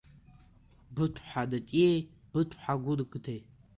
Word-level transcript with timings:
Быҭә-ԥҳа 0.95 1.43
Натиеи 1.51 1.99
Быҭә-ԥҳа 2.31 2.75
Гәындеи. 2.83 3.41